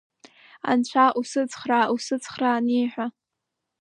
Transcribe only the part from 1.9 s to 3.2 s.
усыцхраа, аниҳәа.